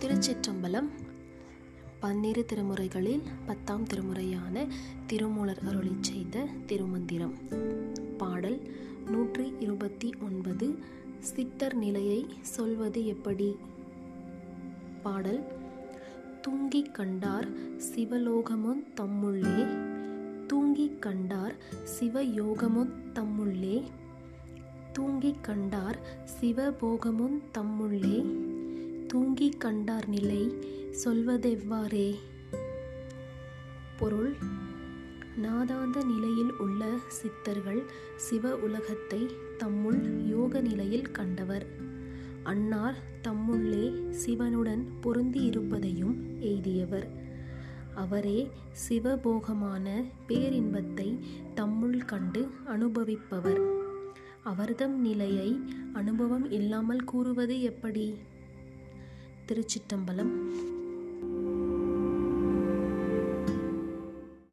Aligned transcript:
திருச்சிற்றம்பலம் 0.00 0.88
பன்னிரு 2.00 2.44
திருமுறைகளில் 2.52 3.22
பத்தாம் 3.46 3.86
திருமுறையான 3.86 4.66
திருமூலர் 5.06 5.58
அருளி 5.66 5.96
செய்த 6.00 6.46
திருமந்திரம். 6.66 7.34
பாடல் 8.18 8.60
நூற்றி 9.06 9.52
இருபத்தி 9.58 10.14
ஒன்பது 10.20 10.78
சித்தர் 11.20 11.74
நிலையை 11.74 12.26
சொல்வது 12.40 13.06
எப்படி? 13.06 13.56
பாடல் 15.02 15.42
தூங்கிக் 16.40 16.94
கண்டார் 16.94 17.48
சிவலோகமும் 17.78 18.82
தம்முள்ளே 18.96 19.66
தூங்கிக் 20.46 21.02
கண்டார் 21.02 21.54
சிவயோகமும் 22.00 22.92
தம்முள்ளே 23.14 23.82
தூங்கிக் 24.92 25.44
கண்டார் 25.44 25.98
சிவபோகமும் 26.40 27.42
தம்முள்ளே 27.52 28.46
தூங்கிக் 29.08 29.60
கண்டார் 29.60 30.08
நிலை 30.08 30.54
சொல்வதெவ்வாறே? 31.04 32.14
பொருள் 33.98 34.36
நாதாந்த 35.42 36.04
நிலையில் 36.04 36.56
உள்ள 36.58 36.84
சித்தர்கள் 37.08 37.82
சிவ 38.16 38.56
உலகத்தை 38.56 39.26
தம்முள் 39.56 40.28
யோக 40.28 40.60
நிலையில் 40.60 41.10
கண்டவர். 41.10 41.66
அன்னார் 42.42 42.94
தம்முள்ளே 43.22 44.10
சிவனுடன் 44.10 44.88
பொருந்தி 45.00 45.42
இருப்பதையும் 45.42 46.40
எய்தியவர். 46.40 47.08
அவரே 47.94 48.50
சிவபோகமான 48.88 50.04
பேரின்பத்தை 50.28 51.18
தம்முள் 51.54 52.04
கண்டு 52.04 52.48
அனுபவிப்பவர். 52.66 53.60
அவர்தம் 54.42 55.00
நிலையை 55.00 55.60
அனுபவம் 55.92 56.50
இல்லாமல் 56.50 57.04
கூறுவது 57.04 57.62
எப்படி? 57.62 58.14
திருச்சிற்றம்பலம் 59.48 60.32